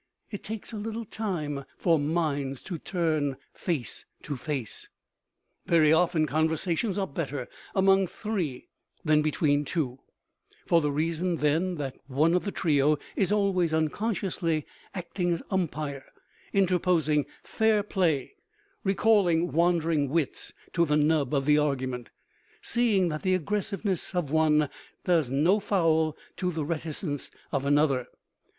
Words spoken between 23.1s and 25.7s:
the aggressiveness of one does no